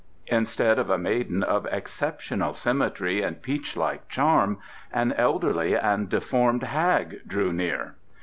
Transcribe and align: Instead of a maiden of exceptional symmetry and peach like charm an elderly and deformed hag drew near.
Instead 0.25 0.79
of 0.79 0.89
a 0.89 0.97
maiden 0.97 1.43
of 1.43 1.67
exceptional 1.67 2.55
symmetry 2.55 3.21
and 3.21 3.39
peach 3.43 3.77
like 3.77 4.09
charm 4.09 4.57
an 4.91 5.13
elderly 5.13 5.75
and 5.75 6.09
deformed 6.09 6.63
hag 6.63 7.19
drew 7.27 7.53
near. 7.53 7.93